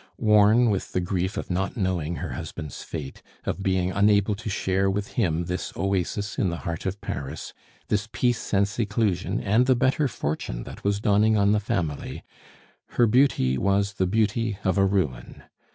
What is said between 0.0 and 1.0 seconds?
Worn with the